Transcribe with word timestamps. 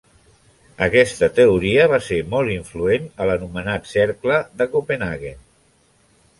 Aquesta 0.85 1.29
teoria 1.39 1.85
va 1.91 1.99
ser 2.07 2.17
molt 2.33 2.55
influent 2.55 3.07
a 3.25 3.29
l'anomenat 3.33 3.87
cercle 3.93 4.43
de 4.63 4.71
Copenhaguen. 4.77 5.41